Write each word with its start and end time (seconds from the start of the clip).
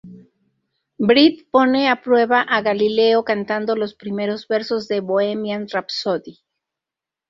Brit 1.07 1.43
pone 1.51 1.81
a 1.87 2.01
prueba 2.01 2.39
a 2.55 2.63
Galileo 2.63 3.23
cantando 3.23 3.75
los 3.75 3.93
primeros 3.93 4.47
versos 4.47 4.87
de 4.87 4.99
"Bohemian 4.99 5.67
Rhapsody". 5.71 6.39